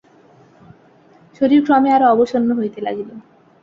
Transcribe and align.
শরীর 1.35 1.59
ক্রমে 1.65 1.89
আরও 1.93 2.05
অবসন্ন 2.13 2.49
হইতে 2.59 2.79
লাগিল। 2.81 3.09